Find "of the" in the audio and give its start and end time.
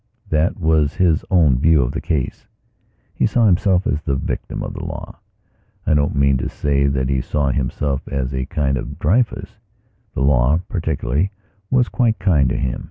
1.83-2.01, 4.63-4.83